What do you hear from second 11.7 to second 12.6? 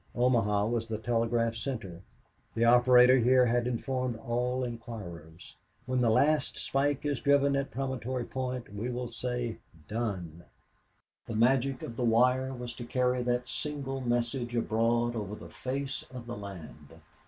of the wire